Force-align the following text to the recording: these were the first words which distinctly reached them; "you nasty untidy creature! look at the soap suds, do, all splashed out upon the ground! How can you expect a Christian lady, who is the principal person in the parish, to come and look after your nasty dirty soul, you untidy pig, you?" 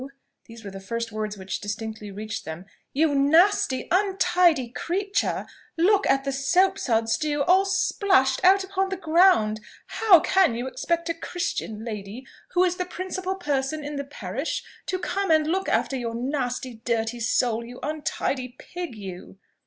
these 0.45 0.63
were 0.63 0.71
the 0.71 0.79
first 0.79 1.11
words 1.11 1.37
which 1.37 1.61
distinctly 1.61 2.09
reached 2.09 2.43
them; 2.43 2.65
"you 2.91 3.13
nasty 3.13 3.87
untidy 3.91 4.67
creature! 4.69 5.45
look 5.77 6.09
at 6.09 6.23
the 6.23 6.31
soap 6.31 6.79
suds, 6.79 7.19
do, 7.19 7.43
all 7.43 7.65
splashed 7.65 8.43
out 8.43 8.63
upon 8.63 8.89
the 8.89 8.97
ground! 8.97 9.59
How 9.85 10.19
can 10.19 10.55
you 10.55 10.65
expect 10.65 11.07
a 11.09 11.13
Christian 11.13 11.85
lady, 11.85 12.25
who 12.55 12.63
is 12.63 12.77
the 12.77 12.85
principal 12.85 13.35
person 13.35 13.83
in 13.85 13.95
the 13.95 14.03
parish, 14.03 14.63
to 14.87 14.97
come 14.97 15.29
and 15.29 15.45
look 15.45 15.69
after 15.69 15.95
your 15.95 16.15
nasty 16.15 16.73
dirty 16.83 17.19
soul, 17.19 17.63
you 17.63 17.79
untidy 17.83 18.55
pig, 18.57 18.95
you?" 18.95 19.37